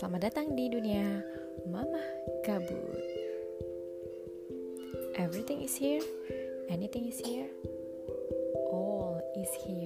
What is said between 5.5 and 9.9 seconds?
is here, anything is here, all is here.